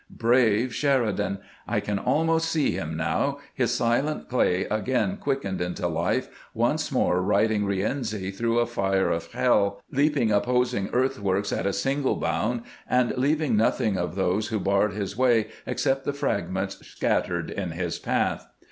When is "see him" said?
2.49-2.97